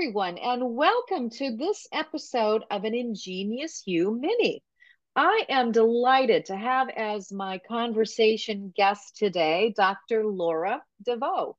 everyone, 0.00 0.38
and 0.38 0.62
welcome 0.76 1.28
to 1.28 1.54
this 1.58 1.86
episode 1.92 2.64
of 2.70 2.84
an 2.84 2.94
Ingenious 2.94 3.82
You 3.84 4.18
Mini. 4.18 4.62
I 5.14 5.44
am 5.50 5.72
delighted 5.72 6.46
to 6.46 6.56
have 6.56 6.88
as 6.88 7.30
my 7.30 7.60
conversation 7.68 8.72
guest 8.74 9.18
today 9.18 9.74
Dr. 9.76 10.24
Laura 10.24 10.82
DeVoe, 11.04 11.54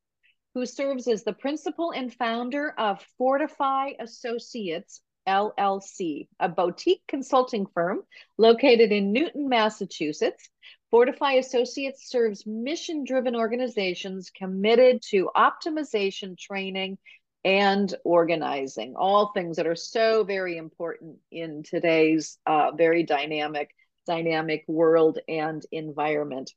who 0.55 0.65
serves 0.65 1.07
as 1.07 1.23
the 1.23 1.33
principal 1.33 1.91
and 1.91 2.11
founder 2.11 2.73
of 2.79 3.05
Fortify 3.19 3.91
Associates 3.99 5.01
LLC, 5.27 6.27
a 6.39 6.49
boutique 6.49 7.03
consulting 7.07 7.67
firm 7.75 7.99
located 8.39 8.91
in 8.91 9.11
Newton, 9.11 9.49
Massachusetts. 9.49 10.49
Fortify 10.89 11.33
Associates 11.33 12.09
serves 12.09 12.47
mission 12.47 13.03
driven 13.03 13.35
organizations 13.35 14.31
committed 14.31 15.03
to 15.11 15.29
optimization 15.35 16.35
training 16.35 16.97
and 17.43 17.93
organizing, 18.03 18.95
all 18.95 19.31
things 19.31 19.57
that 19.57 19.67
are 19.67 19.75
so 19.75 20.23
very 20.23 20.57
important 20.57 21.17
in 21.31 21.63
today's 21.63 22.37
uh, 22.45 22.71
very 22.71 23.03
dynamic, 23.03 23.69
dynamic 24.05 24.63
world 24.67 25.17
and 25.27 25.65
environment. 25.71 26.51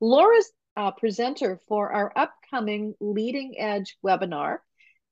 Laura's 0.00 0.50
uh, 0.76 0.90
presenter 0.92 1.58
for 1.66 1.92
our 1.92 2.12
upcoming 2.14 2.94
Leading 3.00 3.54
Edge 3.58 3.96
webinar 4.04 4.58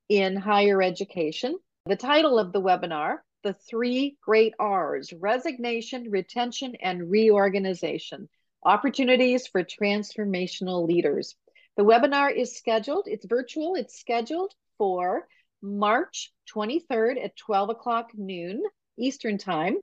in 0.09 0.37
higher 0.37 0.83
education. 0.83 1.59
The 1.87 1.97
title 1.97 2.39
of 2.39 2.53
the 2.53 2.61
webinar, 2.61 3.19
The 3.43 3.55
Three 3.55 4.17
Great 4.23 4.55
R's 4.59 5.13
Resignation, 5.13 6.11
Retention, 6.11 6.75
and 6.81 7.11
Reorganization 7.11 8.29
Opportunities 8.65 9.47
for 9.47 9.65
Transformational 9.65 10.87
Leaders. 10.87 11.35
The 11.77 11.85
webinar 11.85 12.35
is 12.35 12.57
scheduled, 12.57 13.07
it's 13.07 13.27
virtual, 13.27 13.75
it's 13.77 13.99
scheduled 13.99 14.53
for 14.79 15.27
March 15.63 16.33
23rd 16.55 17.25
at 17.25 17.37
12 17.37 17.71
o'clock 17.71 18.11
noon 18.15 18.63
Eastern 18.99 19.39
Time. 19.39 19.77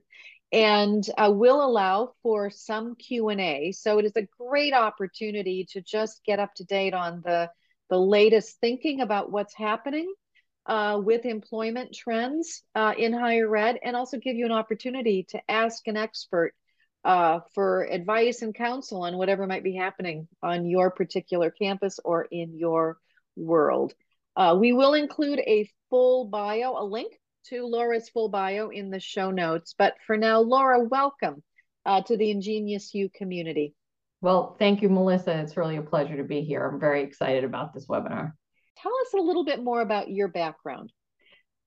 And 0.52 1.04
uh, 1.18 1.32
will 1.32 1.64
allow 1.64 2.12
for 2.22 2.48
some 2.48 2.94
q&a 2.94 3.72
so 3.72 3.98
it 3.98 4.04
is 4.04 4.14
a 4.14 4.28
great 4.38 4.72
opportunity 4.72 5.66
to 5.70 5.80
just 5.80 6.20
get 6.24 6.38
up 6.38 6.54
to 6.54 6.64
date 6.64 6.94
on 6.94 7.22
the 7.24 7.50
the 7.90 7.98
latest 7.98 8.60
thinking 8.60 9.00
about 9.00 9.32
what's 9.32 9.54
happening 9.54 10.12
uh, 10.66 11.00
with 11.02 11.24
employment 11.24 11.94
trends 11.94 12.62
uh, 12.74 12.94
in 12.96 13.12
higher 13.12 13.54
ed 13.56 13.78
and 13.82 13.96
also 13.96 14.18
give 14.18 14.36
you 14.36 14.46
an 14.46 14.52
opportunity 14.52 15.24
to 15.30 15.40
ask 15.50 15.86
an 15.88 15.96
expert 15.96 16.54
uh, 17.04 17.40
for 17.54 17.84
advice 17.84 18.40
and 18.42 18.54
counsel 18.54 19.02
on 19.02 19.18
whatever 19.18 19.46
might 19.46 19.64
be 19.64 19.74
happening 19.74 20.26
on 20.42 20.64
your 20.64 20.90
particular 20.90 21.50
campus 21.50 22.00
or 22.02 22.26
in 22.30 22.56
your 22.56 22.98
world 23.36 23.92
uh, 24.36 24.56
we 24.58 24.72
will 24.72 24.94
include 24.94 25.38
a 25.40 25.68
full 25.90 26.26
bio, 26.26 26.76
a 26.76 26.84
link 26.84 27.12
to 27.48 27.66
Laura's 27.66 28.08
full 28.08 28.28
bio 28.28 28.70
in 28.70 28.90
the 28.90 29.00
show 29.00 29.30
notes. 29.30 29.74
But 29.76 29.94
for 30.06 30.16
now, 30.16 30.40
Laura, 30.40 30.82
welcome 30.82 31.42
uh, 31.86 32.02
to 32.02 32.16
the 32.16 32.30
Ingenious 32.30 32.94
You 32.94 33.10
community. 33.14 33.74
Well, 34.20 34.56
thank 34.58 34.80
you, 34.80 34.88
Melissa. 34.88 35.38
It's 35.40 35.56
really 35.56 35.76
a 35.76 35.82
pleasure 35.82 36.16
to 36.16 36.24
be 36.24 36.40
here. 36.40 36.66
I'm 36.66 36.80
very 36.80 37.02
excited 37.02 37.44
about 37.44 37.74
this 37.74 37.86
webinar. 37.86 38.32
Tell 38.78 38.92
us 39.02 39.14
a 39.14 39.22
little 39.22 39.44
bit 39.44 39.62
more 39.62 39.82
about 39.82 40.10
your 40.10 40.28
background. 40.28 40.90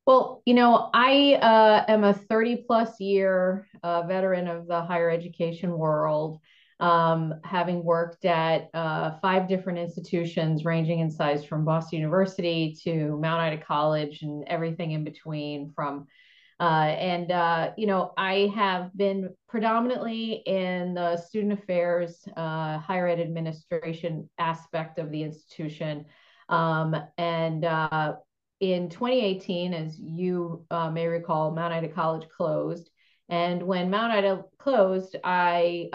Well, 0.07 0.41
you 0.45 0.53
know, 0.53 0.89
I 0.93 1.33
uh, 1.33 1.85
am 1.87 2.03
a 2.03 2.13
30 2.13 2.63
plus 2.65 2.99
year 2.99 3.67
uh, 3.83 4.03
veteran 4.03 4.47
of 4.47 4.65
the 4.65 4.81
higher 4.81 5.09
education 5.09 5.77
world 5.77 6.39
um, 6.79 7.35
having 7.43 7.83
worked 7.83 8.25
at 8.25 8.69
uh, 8.73 9.17
five 9.19 9.47
different 9.47 9.79
institutions 9.79 10.63
ranging 10.63 10.99
in 10.99 11.09
size 11.09 11.43
from 11.43 11.65
Boston 11.65 11.99
University 11.99 12.77
to 12.83 13.17
Mount 13.19 13.41
Ida 13.41 13.63
College 13.63 14.21
and 14.21 14.43
everything 14.47 14.91
in 14.91 15.03
between 15.03 15.71
from 15.75 16.07
uh, 16.59 16.95
and 16.97 17.31
uh, 17.31 17.71
you 17.77 17.85
know 17.85 18.13
I 18.17 18.51
have 18.55 18.95
been 18.97 19.29
predominantly 19.47 20.41
in 20.45 20.95
the 20.95 21.17
student 21.17 21.53
affairs, 21.53 22.27
uh, 22.35 22.79
higher 22.79 23.07
ed 23.07 23.19
administration 23.19 24.27
aspect 24.39 24.97
of 24.97 25.11
the 25.11 25.21
institution, 25.21 26.05
um, 26.49 26.95
and 27.17 27.63
uh, 27.63 28.13
in 28.59 28.89
2018, 28.89 29.73
as 29.75 29.99
you 29.99 30.65
uh, 30.71 30.89
may 30.89 31.05
recall, 31.05 31.51
Mount 31.51 31.73
Ida 31.73 31.89
College 31.89 32.27
closed, 32.27 32.89
and 33.29 33.61
when 33.61 33.91
Mount 33.91 34.13
Ida 34.13 34.43
closed, 34.57 35.15
I 35.23 35.89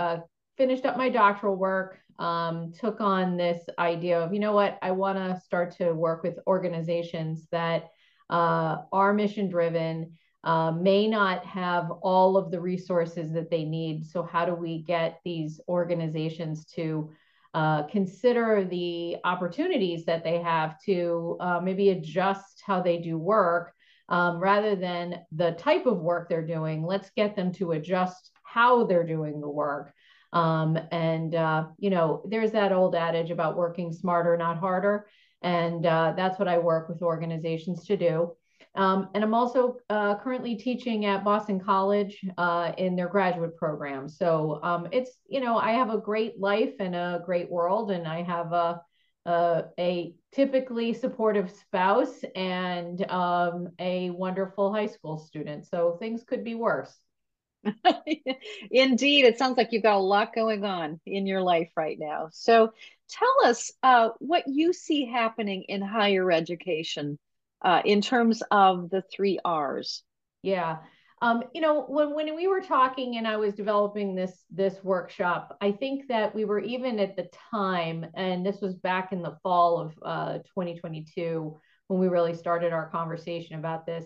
finished 0.63 0.87
up 0.87 0.97
my 0.97 1.09
doctoral 1.09 1.57
work, 1.57 1.99
um, 2.21 2.73
took 2.79 3.01
on 3.01 3.37
this 3.37 3.65
idea 3.81 4.21
of, 4.21 4.33
you 4.33 4.39
know 4.39 4.53
what, 4.53 4.79
I 4.81 4.93
want 4.93 5.19
to 5.19 5.41
start 5.45 5.77
to 5.79 5.93
work 5.93 6.23
with 6.23 6.39
organizations 6.47 7.49
that 7.51 7.89
uh, 8.31 8.77
are 8.93 9.13
mission 9.13 9.51
driven, 9.51 10.13
uh, 10.45 10.71
may 10.71 11.09
not 11.09 11.45
have 11.45 11.91
all 12.01 12.37
of 12.37 12.53
the 12.53 12.61
resources 12.61 13.33
that 13.33 13.51
they 13.51 13.65
need. 13.65 14.07
So, 14.07 14.23
how 14.23 14.45
do 14.45 14.55
we 14.55 14.83
get 14.83 15.19
these 15.25 15.61
organizations 15.69 16.65
to 16.77 17.11
uh, 17.55 17.83
consider 17.89 18.65
the 18.65 19.17
opportunities 19.25 20.05
that 20.05 20.23
they 20.23 20.41
have 20.43 20.81
to 20.85 21.39
uh, 21.41 21.61
maybe 21.61 21.89
adjust 21.89 22.63
how 22.65 22.81
they 22.81 22.99
do 22.99 23.19
work 23.19 23.75
um, 24.09 24.39
rather 24.39 24.77
than 24.77 25.23
the 25.33 25.53
type 25.53 25.87
of 25.87 25.99
work 25.99 26.29
they're 26.29 26.47
doing? 26.47 26.87
Let's 26.87 27.11
get 27.17 27.35
them 27.35 27.51
to 27.55 27.73
adjust 27.73 28.31
how 28.45 28.85
they're 28.85 29.07
doing 29.07 29.41
the 29.41 29.51
work 29.51 29.93
um, 30.33 30.79
and, 30.91 31.35
uh, 31.35 31.67
you 31.79 31.91
know, 31.91 32.23
there's 32.29 32.53
that 32.53 32.73
old 32.73 32.95
adage 32.95 33.31
about 33.31 33.57
working 33.57 33.93
smarter, 33.93 34.37
not 34.37 34.59
harder. 34.59 35.07
And 35.43 35.85
uh, 35.85 36.15
that's 36.17 36.39
what 36.39 36.49
I 36.49 36.59
work 36.59 36.89
with 36.89 37.03
organizations 37.03 37.85
to 37.87 37.97
do. 37.97 38.33
Um, 38.75 39.09
and 39.15 39.23
I'm 39.23 39.35
also 39.35 39.77
uh, 39.91 40.15
currently 40.17 40.55
teaching 40.55 41.05
at 41.05 41.25
Boston 41.25 41.61
College 41.61 42.25
uh, 42.39 42.73
in 42.79 42.97
their 42.97 43.09
graduate 43.09 43.57
program. 43.57 44.09
So 44.09 44.61
um, 44.63 44.89
it's, 44.93 45.11
you 45.29 45.41
know, 45.41 45.59
I 45.59 45.73
have 45.73 45.91
a 45.91 45.99
great 45.99 46.41
life 46.41 46.75
and 46.81 46.95
a 46.95 47.23
great 47.27 47.51
world, 47.51 47.91
and 47.91 48.09
I 48.09 48.23
have 48.23 48.53
a, 48.53 48.81
a, 49.27 49.65
a 49.79 50.15
typically 50.33 50.95
supportive 50.95 51.51
spouse 51.51 52.25
and 52.35 53.05
um, 53.11 53.69
a 53.79 54.09
wonderful 54.11 54.73
high 54.73 54.87
school 54.87 55.19
student. 55.19 55.67
So 55.67 55.97
things 56.01 56.25
could 56.25 56.43
be 56.43 56.55
worse. 56.55 56.97
Indeed, 58.71 59.25
it 59.25 59.39
sounds 59.39 59.57
like 59.57 59.69
you've 59.71 59.83
got 59.83 59.97
a 59.97 59.99
lot 59.99 60.35
going 60.35 60.65
on 60.65 61.01
in 61.07 61.27
your 61.27 61.43
life 61.43 61.71
right 61.77 61.99
now. 61.99 62.29
So 62.33 62.73
tell 63.09 63.35
us 63.45 63.71
uh, 63.83 64.11
what 64.19 64.45
you 64.47 64.73
see 64.73 65.07
happening 65.07 65.65
in 65.69 65.83
higher 65.83 66.31
education 66.31 67.19
uh, 67.63 67.83
in 67.85 68.01
terms 68.01 68.43
of 68.51 68.91
the 68.91 69.03
three 69.15 69.39
R's. 69.45 70.03
Yeah. 70.43 70.79
Um, 71.21 71.45
you 71.55 71.61
know, 71.61 71.83
when, 71.83 72.15
when 72.15 72.35
we 72.35 72.49
were 72.49 72.61
talking 72.61 73.17
and 73.17 73.29
I 73.29 73.37
was 73.37 73.55
developing 73.55 74.17
this 74.17 74.45
this 74.51 74.83
workshop, 74.83 75.57
I 75.61 75.71
think 75.71 76.09
that 76.09 76.35
we 76.35 76.45
were 76.45 76.59
even 76.59 76.99
at 76.99 77.15
the 77.15 77.29
time, 77.53 78.05
and 78.15 78.45
this 78.45 78.61
was 78.61 78.75
back 78.75 79.13
in 79.13 79.23
the 79.23 79.39
fall 79.45 79.79
of 79.79 79.95
uh, 80.03 80.39
2022 80.39 81.57
when 81.87 82.01
we 82.01 82.09
really 82.09 82.35
started 82.35 82.73
our 82.73 82.91
conversation 82.91 83.57
about 83.57 83.87
this, 83.87 84.05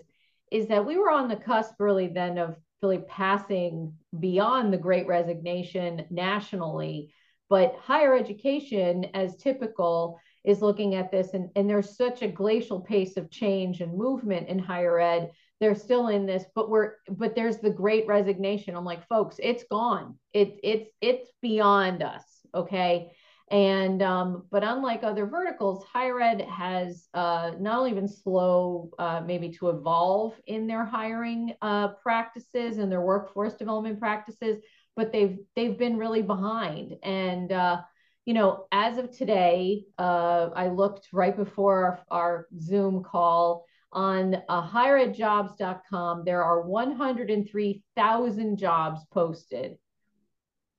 is 0.51 0.67
that 0.67 0.85
we 0.85 0.95
were 0.95 1.09
on 1.09 1.27
the 1.27 1.35
cusp 1.35 1.73
really 1.79 2.07
then 2.07 2.37
of 2.37 2.55
really 2.81 2.99
passing 3.07 3.93
beyond 4.19 4.71
the 4.71 4.77
great 4.77 5.07
resignation 5.07 6.05
nationally. 6.09 7.13
But 7.49 7.75
higher 7.81 8.15
education, 8.15 9.05
as 9.13 9.37
typical, 9.37 10.19
is 10.43 10.61
looking 10.61 10.95
at 10.95 11.11
this, 11.11 11.33
and, 11.33 11.49
and 11.55 11.69
there's 11.69 11.95
such 11.95 12.21
a 12.21 12.27
glacial 12.27 12.81
pace 12.81 13.17
of 13.17 13.31
change 13.31 13.81
and 13.81 13.97
movement 13.97 14.47
in 14.49 14.59
higher 14.59 14.99
ed. 14.99 15.31
They're 15.59 15.75
still 15.75 16.09
in 16.09 16.25
this, 16.25 16.43
but 16.53 16.69
we're 16.69 16.93
but 17.09 17.35
there's 17.35 17.57
the 17.57 17.69
great 17.69 18.05
resignation. 18.05 18.75
I'm 18.75 18.85
like, 18.85 19.07
folks, 19.07 19.37
it's 19.39 19.63
gone. 19.71 20.17
It 20.33 20.59
it's 20.63 20.89
it's 21.01 21.31
beyond 21.41 22.03
us. 22.03 22.23
Okay. 22.53 23.11
And 23.49 24.01
um, 24.01 24.45
but 24.51 24.63
unlike 24.65 25.03
other 25.03 25.25
verticals, 25.25 25.85
higher 25.85 26.19
ed 26.19 26.41
has 26.41 27.07
uh, 27.13 27.51
not 27.57 27.79
only 27.79 27.93
been 27.93 28.07
slow, 28.07 28.89
uh, 28.99 29.21
maybe 29.25 29.49
to 29.53 29.69
evolve 29.69 30.33
in 30.47 30.67
their 30.67 30.83
hiring 30.83 31.53
uh, 31.61 31.89
practices 32.03 32.77
and 32.77 32.91
their 32.91 33.01
workforce 33.01 33.53
development 33.53 33.99
practices, 33.99 34.57
but 34.97 35.13
they've 35.13 35.37
they've 35.55 35.77
been 35.77 35.97
really 35.97 36.21
behind. 36.21 36.97
And 37.03 37.53
uh, 37.53 37.83
you 38.25 38.33
know, 38.33 38.65
as 38.73 38.97
of 38.97 39.15
today, 39.15 39.85
uh, 39.97 40.49
I 40.53 40.67
looked 40.67 41.07
right 41.13 41.35
before 41.35 42.03
our, 42.11 42.19
our 42.19 42.47
Zoom 42.59 43.01
call 43.01 43.63
on 43.93 44.35
uh, 44.49 44.67
higheredjobs.com. 44.69 46.25
There 46.25 46.43
are 46.43 46.63
103,000 46.63 48.57
jobs 48.57 49.05
posted 49.09 49.77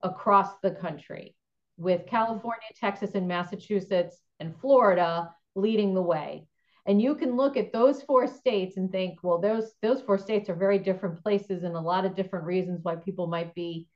across 0.02 0.58
the 0.62 0.72
country 0.72 1.34
with 1.78 2.06
California, 2.06 2.68
Texas, 2.78 3.12
and 3.14 3.26
Massachusetts 3.26 4.20
and 4.40 4.54
Florida 4.60 5.32
leading 5.54 5.94
the 5.94 6.02
way. 6.02 6.46
And 6.84 7.00
you 7.00 7.14
can 7.14 7.36
look 7.36 7.56
at 7.56 7.72
those 7.72 8.02
four 8.02 8.26
states 8.26 8.76
and 8.76 8.90
think, 8.90 9.18
well, 9.22 9.38
those 9.38 9.72
those 9.82 10.02
four 10.02 10.18
states 10.18 10.48
are 10.48 10.54
very 10.54 10.78
different 10.78 11.22
places 11.22 11.62
and 11.62 11.76
a 11.76 11.80
lot 11.80 12.04
of 12.04 12.16
different 12.16 12.44
reasons 12.44 12.80
why 12.82 12.96
people 12.96 13.26
might 13.26 13.54
be 13.54 13.86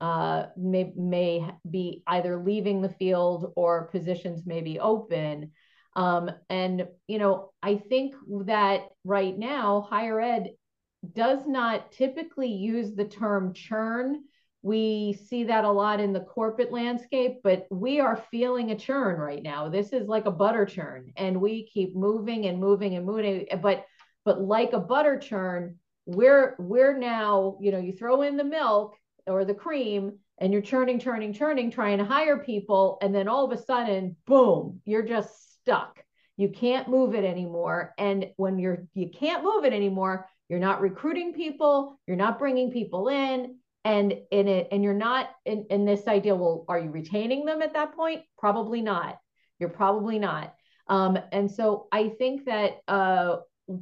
uh, 0.00 0.46
may 0.56 0.92
may 0.96 1.46
be 1.68 2.02
either 2.06 2.42
leaving 2.42 2.82
the 2.82 2.88
field 2.88 3.52
or 3.56 3.88
positions 3.88 4.46
may 4.46 4.60
be 4.60 4.78
open. 4.80 5.52
Um, 5.96 6.30
and, 6.48 6.86
you 7.06 7.18
know, 7.18 7.50
I 7.62 7.76
think 7.76 8.14
that 8.44 8.82
right 9.04 9.36
now, 9.36 9.80
higher 9.80 10.20
ed 10.20 10.50
does 11.12 11.46
not 11.46 11.92
typically 11.92 12.52
use 12.52 12.94
the 12.94 13.04
term 13.04 13.52
churn. 13.52 14.24
We 14.68 15.18
see 15.30 15.44
that 15.44 15.64
a 15.64 15.70
lot 15.70 15.98
in 15.98 16.12
the 16.12 16.20
corporate 16.20 16.70
landscape, 16.70 17.38
but 17.42 17.66
we 17.70 18.00
are 18.00 18.22
feeling 18.30 18.70
a 18.70 18.76
churn 18.76 19.18
right 19.18 19.42
now. 19.42 19.70
This 19.70 19.94
is 19.94 20.08
like 20.08 20.26
a 20.26 20.30
butter 20.30 20.66
churn, 20.66 21.10
and 21.16 21.40
we 21.40 21.66
keep 21.72 21.96
moving 21.96 22.44
and 22.44 22.60
moving 22.60 22.94
and 22.94 23.06
moving. 23.06 23.46
But 23.62 23.86
but 24.26 24.42
like 24.42 24.74
a 24.74 24.78
butter 24.80 25.18
churn, 25.18 25.78
we're 26.04 26.54
we're 26.58 26.98
now, 26.98 27.56
you 27.62 27.72
know, 27.72 27.78
you 27.78 27.94
throw 27.94 28.20
in 28.20 28.36
the 28.36 28.44
milk 28.44 28.94
or 29.26 29.46
the 29.46 29.54
cream 29.54 30.18
and 30.36 30.52
you're 30.52 30.60
churning, 30.60 31.00
churning, 31.00 31.32
churning, 31.32 31.70
trying 31.70 31.96
to 31.96 32.04
hire 32.04 32.38
people, 32.38 32.98
and 33.00 33.14
then 33.14 33.26
all 33.26 33.50
of 33.50 33.58
a 33.58 33.62
sudden, 33.62 34.16
boom, 34.26 34.82
you're 34.84 35.02
just 35.02 35.54
stuck. 35.54 36.04
You 36.36 36.50
can't 36.50 36.88
move 36.88 37.14
it 37.14 37.24
anymore. 37.24 37.94
And 37.96 38.26
when 38.36 38.58
you're 38.58 38.86
you 38.92 39.08
can't 39.08 39.44
move 39.44 39.64
it 39.64 39.72
anymore, 39.72 40.28
you're 40.50 40.58
not 40.58 40.82
recruiting 40.82 41.32
people, 41.32 41.98
you're 42.06 42.18
not 42.18 42.38
bringing 42.38 42.70
people 42.70 43.08
in, 43.08 43.56
and 43.84 44.12
in 44.30 44.48
it, 44.48 44.68
and 44.72 44.82
you're 44.82 44.94
not 44.94 45.30
in, 45.44 45.66
in 45.70 45.84
this 45.84 46.06
idea. 46.06 46.34
Well, 46.34 46.64
are 46.68 46.78
you 46.78 46.90
retaining 46.90 47.44
them 47.44 47.62
at 47.62 47.74
that 47.74 47.94
point? 47.94 48.22
Probably 48.36 48.82
not. 48.82 49.18
You're 49.58 49.68
probably 49.68 50.18
not. 50.18 50.54
Um, 50.88 51.18
and 51.32 51.50
so 51.50 51.88
I 51.92 52.08
think 52.08 52.46
that 52.46 52.78
uh, 52.88 53.36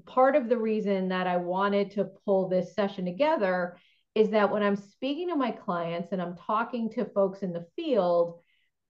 part 0.07 0.37
of 0.37 0.49
the 0.49 0.59
reason 0.59 1.09
that 1.09 1.27
I 1.27 1.37
wanted 1.37 1.93
to 1.93 2.11
pull 2.25 2.49
this 2.49 2.75
session 2.75 3.05
together 3.05 3.77
is 4.15 4.31
that 4.31 4.51
when 4.51 4.63
I'm 4.63 4.77
speaking 4.77 5.29
to 5.29 5.37
my 5.37 5.51
clients 5.51 6.13
and 6.13 6.23
I'm 6.23 6.37
talking 6.37 6.91
to 6.91 7.05
folks 7.05 7.43
in 7.43 7.53
the 7.53 7.67
field, 7.77 8.41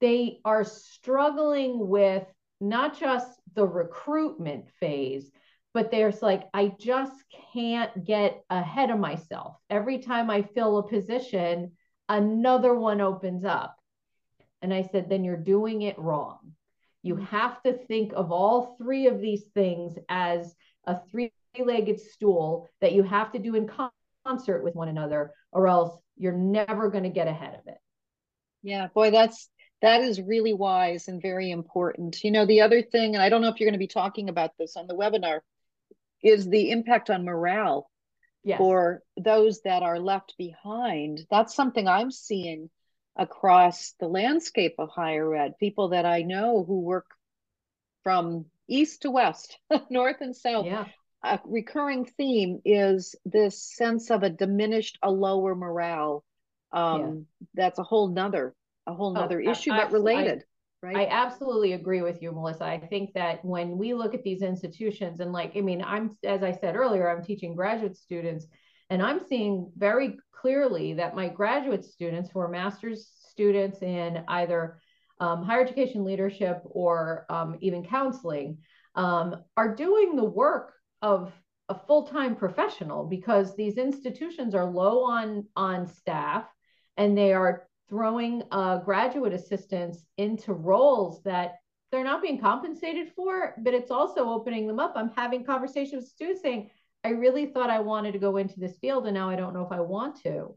they 0.00 0.38
are 0.44 0.64
struggling 0.64 1.88
with 1.88 2.24
not 2.60 2.98
just 2.98 3.28
the 3.54 3.66
recruitment 3.66 4.66
phase, 4.80 5.30
but 5.76 5.90
there's 5.90 6.22
like, 6.22 6.44
I 6.54 6.72
just 6.80 7.12
can't 7.52 8.02
get 8.02 8.42
ahead 8.48 8.88
of 8.88 8.98
myself. 8.98 9.56
Every 9.68 9.98
time 9.98 10.30
I 10.30 10.40
fill 10.40 10.78
a 10.78 10.88
position, 10.88 11.72
another 12.08 12.74
one 12.74 13.02
opens 13.02 13.44
up. 13.44 13.76
And 14.62 14.72
I 14.72 14.88
said, 14.90 15.10
then 15.10 15.22
you're 15.22 15.36
doing 15.36 15.82
it 15.82 15.98
wrong. 15.98 16.38
You 17.02 17.16
mm-hmm. 17.16 17.24
have 17.24 17.62
to 17.64 17.74
think 17.74 18.14
of 18.16 18.32
all 18.32 18.78
three 18.78 19.06
of 19.06 19.20
these 19.20 19.44
things 19.52 19.98
as 20.08 20.54
a 20.86 20.98
three 21.10 21.30
legged 21.58 22.00
stool 22.00 22.70
that 22.80 22.92
you 22.92 23.02
have 23.02 23.32
to 23.32 23.38
do 23.38 23.54
in 23.54 23.70
concert 24.24 24.64
with 24.64 24.74
one 24.74 24.88
another, 24.88 25.34
or 25.52 25.68
else 25.68 25.94
you're 26.16 26.32
never 26.32 26.88
going 26.88 27.04
to 27.04 27.10
get 27.10 27.28
ahead 27.28 27.52
of 27.52 27.66
it. 27.66 27.78
Yeah, 28.62 28.86
boy, 28.94 29.10
that's 29.10 29.50
that 29.82 30.00
is 30.00 30.22
really 30.22 30.54
wise 30.54 31.08
and 31.08 31.20
very 31.20 31.50
important. 31.50 32.24
You 32.24 32.30
know, 32.30 32.46
the 32.46 32.62
other 32.62 32.80
thing, 32.80 33.14
and 33.14 33.22
I 33.22 33.28
don't 33.28 33.42
know 33.42 33.50
if 33.50 33.60
you're 33.60 33.68
going 33.68 33.78
to 33.78 33.78
be 33.78 33.86
talking 33.86 34.30
about 34.30 34.52
this 34.58 34.74
on 34.74 34.86
the 34.86 34.96
webinar, 34.96 35.40
is 36.22 36.48
the 36.48 36.70
impact 36.70 37.10
on 37.10 37.24
morale 37.24 37.90
yes. 38.44 38.58
for 38.58 39.02
those 39.16 39.60
that 39.62 39.82
are 39.82 39.98
left 39.98 40.34
behind. 40.38 41.20
That's 41.30 41.54
something 41.54 41.86
I'm 41.86 42.10
seeing 42.10 42.70
across 43.16 43.94
the 43.98 44.08
landscape 44.08 44.74
of 44.78 44.90
higher 44.90 45.34
ed. 45.34 45.54
People 45.58 45.88
that 45.90 46.04
I 46.06 46.22
know 46.22 46.64
who 46.66 46.80
work 46.80 47.06
from 48.02 48.46
east 48.68 49.02
to 49.02 49.10
west, 49.10 49.58
north 49.90 50.20
and 50.20 50.34
south. 50.34 50.66
Yeah. 50.66 50.86
A 51.22 51.40
recurring 51.44 52.04
theme 52.04 52.60
is 52.64 53.16
this 53.24 53.60
sense 53.60 54.10
of 54.10 54.22
a 54.22 54.30
diminished, 54.30 54.98
a 55.02 55.10
lower 55.10 55.54
morale. 55.54 56.24
Um, 56.72 57.00
yeah. 57.00 57.46
That's 57.54 57.78
a 57.78 57.82
whole 57.82 58.08
nother 58.08 58.54
a 58.86 58.94
whole 58.94 59.16
oh, 59.16 59.20
nother 59.20 59.42
oh, 59.44 59.50
issue, 59.50 59.72
I, 59.72 59.84
but 59.84 59.92
related. 59.92 60.38
I, 60.38 60.44
right? 60.86 60.96
I 60.96 61.06
absolutely 61.10 61.72
agree 61.72 62.02
with 62.02 62.22
you, 62.22 62.32
Melissa. 62.32 62.64
I 62.64 62.78
think 62.78 63.12
that 63.14 63.44
when 63.44 63.76
we 63.76 63.92
look 63.92 64.14
at 64.14 64.22
these 64.22 64.42
institutions 64.42 65.20
and 65.20 65.32
like, 65.32 65.56
I 65.56 65.60
mean, 65.60 65.82
I'm, 65.82 66.16
as 66.24 66.42
I 66.42 66.52
said 66.52 66.76
earlier, 66.76 67.10
I'm 67.10 67.24
teaching 67.24 67.56
graduate 67.56 67.96
students 67.96 68.46
and 68.88 69.02
I'm 69.02 69.20
seeing 69.28 69.70
very 69.76 70.16
clearly 70.32 70.94
that 70.94 71.16
my 71.16 71.28
graduate 71.28 71.84
students 71.84 72.30
who 72.30 72.38
are 72.38 72.48
master's 72.48 73.10
students 73.30 73.82
in 73.82 74.22
either 74.28 74.78
um, 75.18 75.42
higher 75.42 75.62
education 75.62 76.04
leadership 76.04 76.62
or 76.64 77.26
um, 77.30 77.56
even 77.60 77.84
counseling 77.84 78.58
um, 78.94 79.36
are 79.56 79.74
doing 79.74 80.14
the 80.14 80.24
work 80.24 80.72
of 81.02 81.32
a 81.68 81.74
full-time 81.74 82.36
professional 82.36 83.04
because 83.04 83.56
these 83.56 83.76
institutions 83.76 84.54
are 84.54 84.64
low 84.64 85.04
on 85.04 85.44
on 85.56 85.86
staff 85.88 86.44
and 86.96 87.18
they 87.18 87.32
are 87.32 87.66
throwing 87.88 88.42
uh, 88.50 88.78
graduate 88.78 89.32
assistants 89.32 90.04
into 90.16 90.52
roles 90.52 91.22
that 91.22 91.56
they're 91.92 92.04
not 92.04 92.22
being 92.22 92.40
compensated 92.40 93.12
for, 93.14 93.54
but 93.58 93.74
it's 93.74 93.90
also 93.90 94.28
opening 94.28 94.66
them 94.66 94.80
up. 94.80 94.94
I'm 94.96 95.12
having 95.16 95.44
conversations 95.44 96.02
with 96.02 96.10
students 96.10 96.42
saying, 96.42 96.70
I 97.04 97.10
really 97.10 97.46
thought 97.46 97.70
I 97.70 97.80
wanted 97.80 98.12
to 98.12 98.18
go 98.18 98.36
into 98.36 98.58
this 98.58 98.76
field 98.78 99.06
and 99.06 99.14
now 99.14 99.30
I 99.30 99.36
don't 99.36 99.54
know 99.54 99.64
if 99.64 99.70
I 99.70 99.80
want 99.80 100.20
to. 100.22 100.56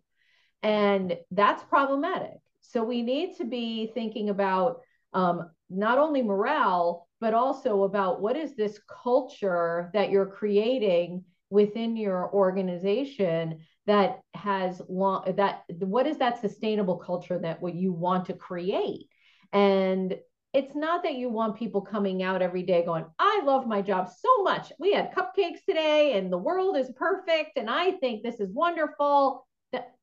And 0.64 1.16
that's 1.32 1.64
problematic. 1.64 2.40
So 2.62 2.84
we 2.84 3.02
need 3.04 3.38
to 3.38 3.46
be 3.46 3.92
thinking 3.94 4.30
about 4.30 4.82
um, 5.14 5.52
not 5.70 5.98
only 5.98 6.22
morale, 6.22 7.08
but 7.22 7.34
also 7.34 7.84
about 7.84 8.22
what 8.22 8.36
is 8.36 8.56
this 8.56 8.80
culture 9.04 9.92
that 9.94 10.10
you're 10.10 10.26
creating 10.26 11.24
within 11.50 11.96
your 11.96 12.32
organization 12.34 13.60
that 13.88 14.20
has 14.34 14.82
long 14.88 15.34
that 15.38 15.64
what 15.80 16.08
is 16.08 16.18
that 16.18 16.42
sustainable 16.42 16.98
culture 16.98 17.40
that 17.40 17.62
what 17.62 17.76
you 17.76 17.92
want 17.92 18.26
to 18.26 18.34
create? 18.34 19.08
And 19.52 20.18
it's 20.54 20.76
not 20.76 21.04
that 21.04 21.16
you 21.16 21.30
want 21.30 21.58
people 21.58 21.82
coming 21.82 22.24
out 22.24 22.42
every 22.42 22.64
day 22.64 22.84
going 22.84 23.06
i 23.20 23.42
love 23.44 23.68
my 23.68 23.82
job 23.82 24.10
so 24.10 24.44
much. 24.44 24.72
We 24.80 24.94
had 24.94 25.14
cupcakes 25.14 25.64
today 25.68 26.18
and 26.18 26.32
the 26.32 26.38
world 26.38 26.76
is 26.78 26.92
perfect 26.96 27.58
and 27.58 27.70
i 27.70 27.92
think 27.92 28.24
this 28.24 28.40
is 28.40 28.52
wonderful. 28.52 29.48
That 29.72 29.94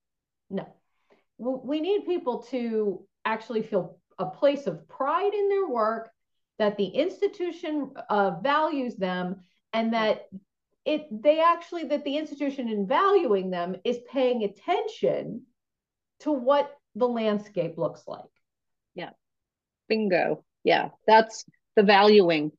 no. 0.50 0.66
We 1.38 1.80
need 1.80 2.06
people 2.06 2.44
to 2.44 3.04
actually 3.24 3.62
feel 3.62 3.98
a 4.18 4.26
place 4.26 4.66
of 4.66 4.88
pride 4.88 5.34
in 5.34 5.48
their 5.48 5.68
work 5.68 6.10
that 6.58 6.76
the 6.76 6.86
institution 6.86 7.90
uh, 8.08 8.38
values 8.42 8.96
them 8.96 9.42
and 9.72 9.92
that 9.92 10.28
it 10.86 11.08
they 11.10 11.40
actually 11.40 11.84
that 11.84 12.04
the 12.04 12.16
institution 12.16 12.68
in 12.68 12.86
valuing 12.86 13.50
them 13.50 13.76
is 13.84 13.98
paying 14.10 14.44
attention 14.44 15.42
to 16.20 16.32
what 16.32 16.70
the 16.94 17.06
landscape 17.06 17.76
looks 17.76 18.04
like. 18.06 18.22
Yeah. 18.94 19.10
Bingo. 19.88 20.44
Yeah 20.64 20.90
that's 21.06 21.44
the 21.74 21.82
valuing. 21.82 22.52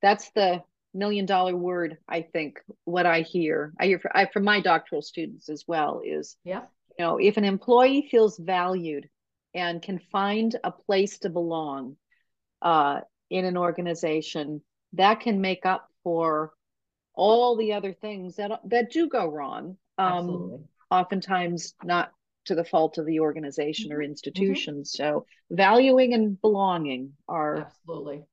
That's 0.00 0.30
the 0.30 0.62
million 0.96 1.26
dollar 1.26 1.56
word 1.56 1.98
i 2.08 2.22
think 2.22 2.60
what 2.84 3.04
i 3.04 3.20
hear. 3.22 3.74
I 3.80 3.86
hear 3.86 3.98
from, 3.98 4.12
I, 4.14 4.26
from 4.26 4.44
my 4.44 4.60
doctoral 4.60 5.02
students 5.02 5.48
as 5.48 5.64
well 5.66 6.00
is 6.04 6.36
yeah. 6.44 6.62
you 6.96 7.04
know 7.04 7.18
if 7.18 7.36
an 7.36 7.44
employee 7.44 8.06
feels 8.08 8.38
valued 8.38 9.08
and 9.54 9.82
can 9.82 9.98
find 10.12 10.54
a 10.62 10.70
place 10.70 11.18
to 11.20 11.30
belong 11.30 11.96
uh, 12.62 13.00
in 13.28 13.44
an 13.44 13.56
organization 13.56 14.62
that 14.92 15.20
can 15.20 15.40
make 15.40 15.66
up 15.66 15.88
for 16.04 16.52
all 17.14 17.56
the 17.56 17.72
other 17.72 17.92
things 17.92 18.36
that 18.36 18.60
that 18.66 18.90
do 18.90 19.08
go 19.08 19.26
wrong. 19.28 19.76
Um, 19.98 20.64
oftentimes 20.90 21.74
not 21.82 22.12
to 22.46 22.54
the 22.54 22.64
fault 22.64 22.98
of 22.98 23.06
the 23.06 23.20
organization 23.20 23.90
mm-hmm. 23.90 23.98
or 23.98 24.02
institutions. 24.02 24.92
Mm-hmm. 24.92 25.02
So 25.02 25.26
valuing 25.50 26.14
and 26.14 26.40
belonging 26.40 27.12
are 27.28 27.58
absolutely 27.58 28.24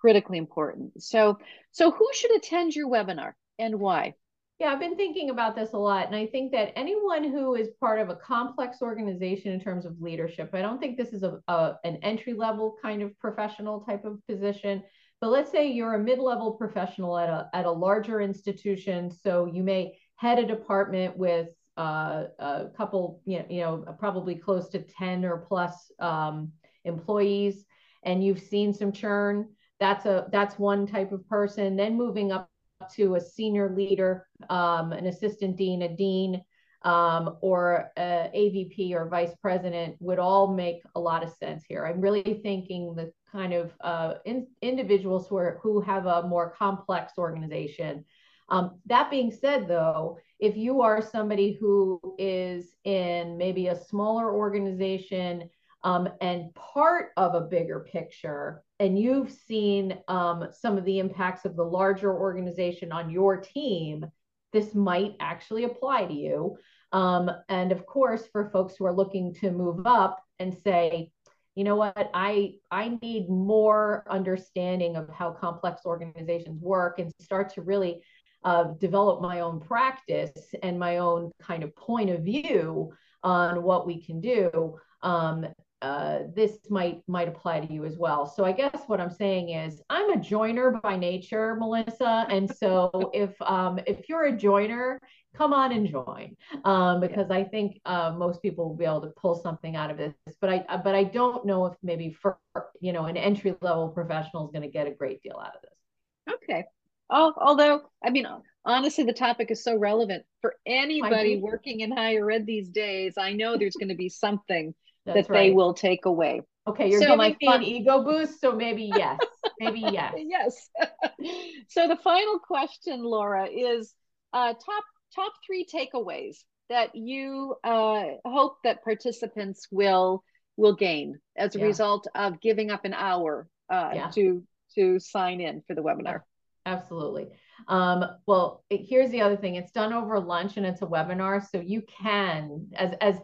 critically 0.00 0.38
important. 0.38 1.02
So 1.02 1.38
so 1.72 1.90
who 1.90 2.08
should 2.12 2.34
attend 2.36 2.74
your 2.74 2.88
webinar 2.88 3.32
and 3.58 3.78
why? 3.78 4.14
Yeah, 4.58 4.72
I've 4.72 4.80
been 4.80 4.96
thinking 4.96 5.30
about 5.30 5.56
this 5.56 5.72
a 5.72 5.78
lot. 5.78 6.06
And 6.06 6.14
I 6.14 6.26
think 6.26 6.52
that 6.52 6.78
anyone 6.78 7.24
who 7.24 7.54
is 7.54 7.68
part 7.80 7.98
of 7.98 8.10
a 8.10 8.16
complex 8.16 8.82
organization 8.82 9.52
in 9.52 9.60
terms 9.60 9.86
of 9.86 10.02
leadership, 10.02 10.50
I 10.52 10.60
don't 10.60 10.78
think 10.78 10.98
this 10.98 11.14
is 11.14 11.22
a, 11.22 11.40
a 11.48 11.76
an 11.84 11.96
entry 12.02 12.34
level 12.34 12.76
kind 12.82 13.02
of 13.02 13.18
professional 13.18 13.80
type 13.80 14.04
of 14.04 14.18
position. 14.28 14.82
But 15.20 15.28
let's 15.28 15.50
say 15.50 15.70
you're 15.70 15.94
a 15.94 15.98
mid-level 15.98 16.52
professional 16.52 17.18
at 17.18 17.28
a 17.28 17.50
at 17.52 17.66
a 17.66 17.70
larger 17.70 18.20
institution, 18.20 19.10
so 19.10 19.46
you 19.46 19.62
may 19.62 19.98
head 20.16 20.38
a 20.38 20.46
department 20.46 21.16
with 21.16 21.48
uh, 21.76 22.24
a 22.38 22.66
couple, 22.76 23.20
you 23.24 23.38
know, 23.38 23.46
you 23.48 23.60
know, 23.60 23.84
probably 23.98 24.34
close 24.34 24.68
to 24.70 24.80
ten 24.80 25.24
or 25.24 25.38
plus 25.38 25.92
um, 25.98 26.52
employees, 26.84 27.64
and 28.02 28.24
you've 28.24 28.40
seen 28.40 28.72
some 28.72 28.92
churn. 28.92 29.48
That's 29.78 30.06
a 30.06 30.26
that's 30.32 30.58
one 30.58 30.86
type 30.86 31.12
of 31.12 31.28
person. 31.28 31.76
Then 31.76 31.96
moving 31.96 32.32
up 32.32 32.50
to 32.92 33.16
a 33.16 33.20
senior 33.20 33.74
leader, 33.76 34.26
um, 34.48 34.92
an 34.92 35.06
assistant 35.06 35.56
dean, 35.56 35.82
a 35.82 35.88
dean, 35.94 36.42
um, 36.82 37.36
or 37.40 37.90
a 37.96 38.30
AVP 38.34 38.92
or 38.92 39.08
vice 39.08 39.34
president 39.42 39.96
would 40.00 40.18
all 40.18 40.54
make 40.54 40.82
a 40.94 41.00
lot 41.00 41.22
of 41.22 41.32
sense 41.34 41.64
here. 41.68 41.86
I'm 41.86 42.00
really 42.00 42.40
thinking 42.42 42.94
the 42.94 43.12
kind 43.30 43.52
of 43.52 43.72
uh, 43.80 44.14
in, 44.24 44.46
individuals 44.62 45.28
who 45.28 45.36
are 45.36 45.60
who 45.62 45.80
have 45.80 46.06
a 46.06 46.26
more 46.26 46.50
complex 46.50 47.14
organization. 47.18 48.04
Um, 48.48 48.80
that 48.86 49.10
being 49.10 49.30
said, 49.30 49.68
though, 49.68 50.18
if 50.40 50.56
you 50.56 50.82
are 50.82 51.00
somebody 51.00 51.52
who 51.52 52.00
is 52.18 52.74
in 52.84 53.36
maybe 53.36 53.68
a 53.68 53.76
smaller 53.76 54.34
organization 54.34 55.48
um, 55.84 56.08
and 56.20 56.52
part 56.54 57.10
of 57.16 57.34
a 57.34 57.42
bigger 57.42 57.80
picture, 57.80 58.62
and 58.80 58.98
you've 58.98 59.30
seen 59.30 59.98
um, 60.08 60.48
some 60.50 60.76
of 60.76 60.84
the 60.84 60.98
impacts 60.98 61.44
of 61.44 61.54
the 61.56 61.64
larger 61.64 62.12
organization 62.12 62.90
on 62.90 63.10
your 63.10 63.36
team, 63.36 64.04
this 64.52 64.74
might 64.74 65.14
actually 65.20 65.64
apply 65.64 66.06
to 66.06 66.14
you. 66.14 66.56
Um, 66.92 67.30
and 67.48 67.72
of 67.72 67.86
course, 67.86 68.26
for 68.32 68.50
folks 68.50 68.74
who 68.76 68.84
are 68.84 68.92
looking 68.92 69.34
to 69.34 69.50
move 69.50 69.86
up 69.86 70.22
and 70.38 70.56
say, 70.64 71.12
you 71.54 71.64
know 71.64 71.76
what, 71.76 72.10
I 72.14 72.54
I 72.70 72.98
need 73.02 73.28
more 73.28 74.04
understanding 74.08 74.96
of 74.96 75.08
how 75.10 75.32
complex 75.32 75.82
organizations 75.84 76.60
work 76.60 76.98
and 76.98 77.12
start 77.20 77.52
to 77.54 77.62
really 77.62 78.02
uh, 78.44 78.72
develop 78.78 79.20
my 79.20 79.40
own 79.40 79.60
practice 79.60 80.32
and 80.62 80.78
my 80.78 80.98
own 80.98 81.30
kind 81.40 81.62
of 81.62 81.74
point 81.76 82.10
of 82.10 82.22
view 82.22 82.92
on 83.22 83.62
what 83.62 83.86
we 83.86 84.02
can 84.02 84.20
do. 84.20 84.78
Um, 85.02 85.46
uh, 85.82 86.20
this 86.34 86.58
might 86.68 87.02
might 87.08 87.28
apply 87.28 87.60
to 87.60 87.72
you 87.72 87.84
as 87.84 87.96
well. 87.96 88.26
So 88.26 88.44
I 88.44 88.52
guess 88.52 88.82
what 88.86 89.00
I'm 89.00 89.10
saying 89.10 89.50
is 89.50 89.80
I'm 89.88 90.10
a 90.10 90.20
joiner 90.20 90.78
by 90.82 90.96
nature, 90.96 91.56
Melissa, 91.56 92.26
and 92.28 92.54
so 92.54 93.10
if 93.14 93.40
um, 93.40 93.80
if 93.86 94.08
you're 94.08 94.26
a 94.26 94.36
joiner, 94.36 95.00
come 95.34 95.52
on 95.52 95.72
and 95.72 95.88
join 95.88 96.36
um, 96.64 97.00
because 97.00 97.30
I 97.30 97.44
think 97.44 97.80
uh, 97.86 98.12
most 98.16 98.42
people 98.42 98.68
will 98.68 98.76
be 98.76 98.84
able 98.84 99.00
to 99.02 99.12
pull 99.16 99.34
something 99.34 99.74
out 99.74 99.90
of 99.90 99.96
this. 99.96 100.14
But 100.40 100.50
I 100.50 100.76
but 100.84 100.94
I 100.94 101.04
don't 101.04 101.46
know 101.46 101.66
if 101.66 101.74
maybe 101.82 102.12
for 102.12 102.38
you 102.80 102.92
know 102.92 103.06
an 103.06 103.16
entry 103.16 103.54
level 103.62 103.88
professional 103.88 104.46
is 104.46 104.52
going 104.52 104.62
to 104.62 104.72
get 104.72 104.86
a 104.86 104.92
great 104.92 105.22
deal 105.22 105.40
out 105.42 105.56
of 105.56 105.62
this. 105.62 106.34
Okay. 106.42 106.64
Oh, 107.08 107.32
although 107.38 107.82
I 108.04 108.10
mean 108.10 108.26
honestly 108.66 109.04
the 109.04 109.14
topic 109.14 109.50
is 109.50 109.64
so 109.64 109.76
relevant 109.76 110.24
for 110.42 110.56
anybody 110.66 111.38
working 111.38 111.80
in 111.80 111.90
higher 111.90 112.30
ed 112.30 112.44
these 112.44 112.68
days. 112.68 113.14
I 113.16 113.32
know 113.32 113.56
there's 113.56 113.76
going 113.76 113.88
to 113.88 113.94
be 113.94 114.10
something 114.10 114.74
that 115.14 115.28
right. 115.28 115.48
they 115.48 115.50
will 115.52 115.74
take 115.74 116.04
away. 116.04 116.42
Okay, 116.66 116.90
you're 116.90 117.00
so 117.00 117.16
giving 117.16 117.36
me 117.40 117.46
fun- 117.46 117.62
an 117.62 117.66
ego 117.66 118.02
boost, 118.04 118.40
so 118.40 118.52
maybe 118.52 118.90
yes, 118.94 119.18
maybe 119.58 119.80
yes, 119.92 120.14
yes. 120.16 120.68
so 121.68 121.88
the 121.88 121.96
final 121.96 122.38
question, 122.38 123.02
Laura, 123.02 123.48
is 123.48 123.94
uh, 124.32 124.52
top 124.54 124.84
top 125.14 125.32
three 125.46 125.66
takeaways 125.66 126.36
that 126.68 126.94
you 126.94 127.56
uh, 127.64 128.04
hope 128.24 128.58
that 128.62 128.84
participants 128.84 129.66
will 129.70 130.22
will 130.56 130.74
gain 130.74 131.18
as 131.36 131.56
a 131.56 131.58
yeah. 131.58 131.64
result 131.64 132.06
of 132.14 132.40
giving 132.40 132.70
up 132.70 132.84
an 132.84 132.94
hour 132.94 133.48
uh, 133.70 133.90
yeah. 133.94 134.10
to 134.10 134.44
to 134.74 134.98
sign 134.98 135.40
in 135.40 135.62
for 135.66 135.74
the 135.74 135.82
webinar. 135.82 136.20
Absolutely. 136.66 137.28
Um, 137.68 138.04
well, 138.26 138.64
it, 138.70 138.82
here's 138.88 139.10
the 139.10 139.22
other 139.22 139.36
thing. 139.36 139.54
It's 139.56 139.72
done 139.72 139.92
over 139.92 140.20
lunch 140.20 140.56
and 140.56 140.66
it's 140.66 140.82
a 140.82 140.86
webinar, 140.86 141.44
so 141.50 141.60
you 141.60 141.82
can 141.82 142.68
as 142.74 142.94
as 143.00 143.16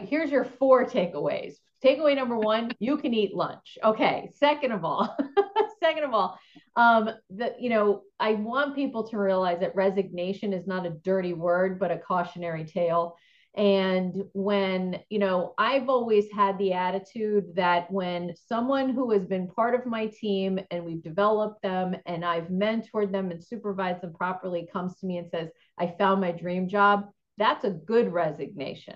here's 0.00 0.30
your 0.30 0.44
four 0.44 0.84
takeaways. 0.84 1.54
Takeaway 1.84 2.14
number 2.14 2.38
one, 2.38 2.70
you 2.78 2.96
can 2.96 3.14
eat 3.14 3.34
lunch. 3.34 3.78
Okay. 3.82 4.30
Second 4.34 4.72
of 4.72 4.84
all, 4.84 5.16
second 5.82 6.04
of 6.04 6.14
all, 6.14 6.38
um, 6.76 7.10
that 7.30 7.60
you 7.60 7.70
know, 7.70 8.02
I 8.18 8.34
want 8.34 8.74
people 8.74 9.08
to 9.08 9.18
realize 9.18 9.60
that 9.60 9.74
resignation 9.74 10.52
is 10.52 10.66
not 10.66 10.86
a 10.86 10.90
dirty 10.90 11.32
word, 11.32 11.78
but 11.78 11.90
a 11.90 11.98
cautionary 11.98 12.64
tale. 12.64 13.16
And 13.54 14.24
when, 14.32 15.00
you 15.10 15.18
know, 15.18 15.52
I've 15.58 15.90
always 15.90 16.24
had 16.32 16.56
the 16.56 16.72
attitude 16.72 17.54
that 17.54 17.90
when 17.90 18.34
someone 18.48 18.88
who 18.88 19.10
has 19.10 19.26
been 19.26 19.46
part 19.46 19.74
of 19.74 19.84
my 19.84 20.06
team 20.06 20.58
and 20.70 20.82
we've 20.82 21.02
developed 21.02 21.60
them 21.60 21.94
and 22.06 22.24
I've 22.24 22.46
mentored 22.46 23.12
them 23.12 23.30
and 23.30 23.44
supervised 23.44 24.00
them 24.00 24.14
properly 24.14 24.66
comes 24.72 24.98
to 25.00 25.06
me 25.06 25.18
and 25.18 25.28
says, 25.28 25.50
I 25.76 25.94
found 25.98 26.22
my 26.22 26.32
dream 26.32 26.66
job, 26.66 27.10
that's 27.36 27.64
a 27.64 27.70
good 27.70 28.10
resignation 28.10 28.94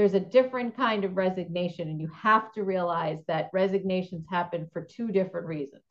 there's 0.00 0.14
a 0.14 0.20
different 0.20 0.74
kind 0.74 1.04
of 1.04 1.18
resignation 1.18 1.86
and 1.90 2.00
you 2.00 2.08
have 2.08 2.50
to 2.50 2.64
realize 2.64 3.18
that 3.28 3.50
resignations 3.52 4.24
happen 4.30 4.66
for 4.72 4.82
two 4.82 5.08
different 5.08 5.46
reasons. 5.46 5.82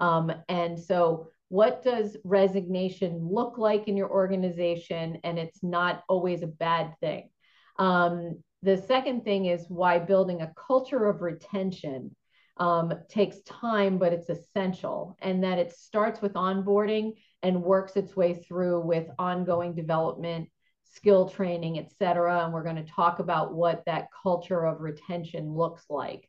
Um, 0.00 0.32
and 0.48 0.76
so 0.76 1.28
what 1.50 1.84
does 1.84 2.16
resignation 2.24 3.16
look 3.22 3.56
like 3.56 3.86
in 3.86 3.96
your 3.96 4.10
organization? 4.10 5.18
And 5.22 5.38
it's 5.38 5.62
not 5.62 6.02
always 6.08 6.42
a 6.42 6.48
bad 6.48 6.94
thing. 6.98 7.30
Um, 7.78 8.42
the 8.64 8.76
second 8.76 9.22
thing 9.22 9.46
is 9.46 9.66
why 9.68 10.00
building 10.00 10.42
a 10.42 10.52
culture 10.56 11.04
of 11.08 11.22
retention 11.22 12.16
um, 12.56 12.92
takes 13.08 13.40
time, 13.42 13.98
but 13.98 14.12
it's 14.12 14.30
essential, 14.30 15.16
and 15.22 15.44
that 15.44 15.60
it 15.60 15.72
starts 15.72 16.20
with 16.20 16.32
onboarding 16.32 17.12
and 17.44 17.62
works 17.62 17.94
its 17.94 18.16
way 18.16 18.34
through 18.34 18.80
with 18.80 19.06
ongoing 19.16 19.76
development 19.76 20.48
skill 20.92 21.28
training, 21.28 21.78
et 21.78 21.90
cetera. 21.98 22.44
And 22.44 22.52
we're 22.52 22.62
going 22.62 22.76
to 22.76 22.84
talk 22.84 23.18
about 23.18 23.54
what 23.54 23.82
that 23.86 24.08
culture 24.22 24.64
of 24.64 24.80
retention 24.80 25.52
looks 25.52 25.84
like. 25.88 26.28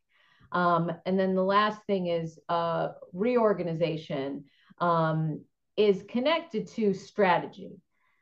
Um, 0.51 0.91
and 1.05 1.19
then 1.19 1.35
the 1.35 1.43
last 1.43 1.81
thing 1.85 2.07
is 2.07 2.39
uh, 2.49 2.89
reorganization 3.13 4.45
um, 4.79 5.41
is 5.77 6.03
connected 6.07 6.67
to 6.69 6.93
strategy. 6.93 7.81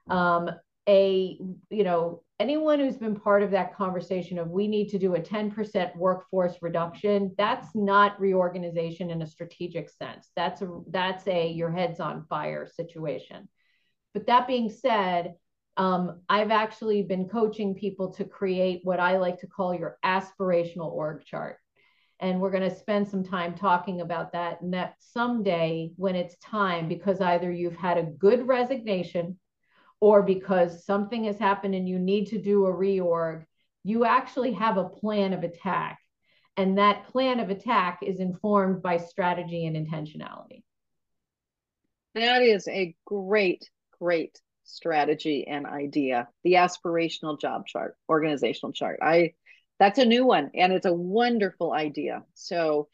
Um, 0.10 0.50
a, 0.88 1.38
you 1.70 1.84
know, 1.84 2.24
anyone 2.40 2.80
who's 2.80 2.98
been 2.98 3.16
part 3.16 3.42
of 3.42 3.52
that 3.52 3.76
conversation 3.76 4.38
of 4.38 4.50
we 4.50 4.68
need 4.68 4.90
to 4.90 5.00
do 5.00 5.16
a 5.16 5.20
10% 5.22 5.96
workforce 5.96 6.58
reduction, 6.62 7.34
that's 7.38 7.68
not 7.74 8.20
reorganization 8.20 9.10
in 9.10 9.22
a 9.22 9.28
strategic 9.28 9.90
sense. 9.90 10.30
That's 10.36 10.62
a, 10.62 10.82
that's 10.90 11.26
a 11.28 11.50
your 11.50 11.72
head's 11.72 12.00
on 12.00 12.26
fire 12.26 12.68
situation. 12.68 13.48
But 14.14 14.28
that 14.28 14.48
being 14.48 14.70
said, 14.70 15.36
um, 15.78 16.22
I've 16.30 16.52
actually 16.52 17.04
been 17.04 17.28
coaching 17.28 17.74
people 17.74 18.14
to 18.14 18.26
create 18.26 18.82
what 18.84 19.00
I 19.00 19.18
like 19.18 19.40
to 19.40 19.48
call 19.48 19.74
your 19.74 19.98
aspirational 20.06 20.92
org 20.92 21.26
chart. 21.26 21.58
And 22.20 22.40
we're 22.40 22.52
going 22.52 22.70
to 22.70 22.76
spend 22.76 23.08
some 23.08 23.24
time 23.24 23.56
talking 23.56 24.02
about 24.02 24.34
that. 24.34 24.62
And 24.62 24.74
that 24.74 24.96
someday, 25.00 25.92
when 25.98 26.16
it's 26.16 26.38
time, 26.38 26.88
because 26.88 27.20
either 27.20 27.52
you've 27.52 27.76
had 27.76 27.98
a 27.98 28.04
good 28.04 28.48
resignation 28.48 29.40
or 30.00 30.22
because 30.22 30.86
something 30.86 31.26
has 31.26 31.38
happened 31.38 31.76
and 31.76 31.90
you 31.90 31.98
need 31.98 32.28
to 32.28 32.38
do 32.38 32.66
a 32.66 32.74
reorg, 32.74 33.46
you 33.84 34.06
actually 34.06 34.54
have 34.54 34.78
a 34.78 34.88
plan 34.88 35.34
of 35.34 35.44
attack. 35.44 36.00
And 36.56 36.78
that 36.78 37.08
plan 37.08 37.40
of 37.40 37.50
attack 37.50 38.00
is 38.04 38.20
informed 38.20 38.84
by 38.84 38.98
strategy 38.98 39.66
and 39.66 39.76
intentionality. 39.76 40.64
That 42.14 42.44
is 42.44 42.68
a 42.68 42.96
great, 43.06 43.70
great 44.00 44.40
strategy 44.64 45.46
and 45.48 45.66
idea. 45.66 46.28
The 46.44 46.54
aspirational 46.54 47.40
job 47.40 47.68
chart 47.68 47.96
organizational 48.10 48.74
chart. 48.74 49.00
I 49.02 49.34
that's 49.80 50.00
a 50.00 50.06
new 50.06 50.26
one 50.26 50.52
and 50.54 50.72
it's 50.72 50.86
a 50.86 50.94
wonderful 50.94 51.74
idea. 51.74 52.24
So 52.34 52.88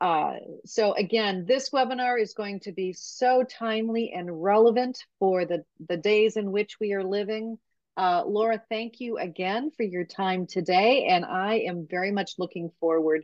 uh, 0.00 0.34
so 0.64 0.94
again 0.94 1.44
this 1.46 1.70
webinar 1.70 2.20
is 2.20 2.34
going 2.34 2.60
to 2.60 2.72
be 2.72 2.92
so 2.92 3.44
timely 3.44 4.12
and 4.12 4.42
relevant 4.42 4.98
for 5.18 5.44
the 5.44 5.64
the 5.88 5.96
days 5.96 6.36
in 6.36 6.50
which 6.50 6.78
we 6.80 6.92
are 6.92 7.04
living. 7.04 7.58
Uh, 7.94 8.22
laura 8.26 8.60
thank 8.70 9.00
you 9.00 9.18
again 9.18 9.70
for 9.76 9.82
your 9.82 10.06
time 10.06 10.46
today 10.46 11.08
and 11.10 11.26
i 11.26 11.56
am 11.56 11.86
very 11.90 12.10
much 12.10 12.32
looking 12.38 12.70
forward 12.80 13.22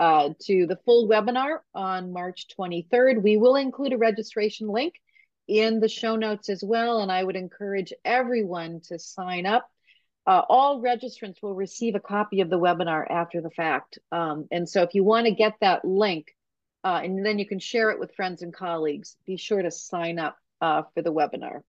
uh, 0.00 0.30
to 0.40 0.66
the 0.66 0.74
full 0.84 1.08
webinar 1.08 1.58
on 1.72 2.12
march 2.12 2.48
23rd 2.58 3.22
we 3.22 3.36
will 3.36 3.54
include 3.54 3.92
a 3.92 3.96
registration 3.96 4.66
link 4.66 4.94
in 5.48 5.80
the 5.80 5.88
show 5.88 6.16
notes 6.16 6.48
as 6.48 6.62
well. 6.62 7.00
And 7.00 7.10
I 7.10 7.24
would 7.24 7.36
encourage 7.36 7.92
everyone 8.04 8.80
to 8.88 8.98
sign 8.98 9.46
up. 9.46 9.68
Uh, 10.26 10.42
all 10.48 10.82
registrants 10.82 11.42
will 11.42 11.54
receive 11.54 11.94
a 11.94 12.00
copy 12.00 12.42
of 12.42 12.50
the 12.50 12.58
webinar 12.58 13.10
after 13.10 13.40
the 13.40 13.50
fact. 13.50 13.98
Um, 14.12 14.46
and 14.50 14.68
so 14.68 14.82
if 14.82 14.94
you 14.94 15.02
want 15.02 15.26
to 15.26 15.32
get 15.32 15.54
that 15.62 15.84
link, 15.84 16.36
uh, 16.84 17.00
and 17.02 17.24
then 17.24 17.38
you 17.38 17.46
can 17.46 17.58
share 17.58 17.90
it 17.90 17.98
with 17.98 18.14
friends 18.14 18.42
and 18.42 18.52
colleagues, 18.52 19.16
be 19.26 19.36
sure 19.36 19.62
to 19.62 19.70
sign 19.70 20.18
up 20.18 20.36
uh, 20.60 20.82
for 20.94 21.02
the 21.02 21.12
webinar. 21.12 21.62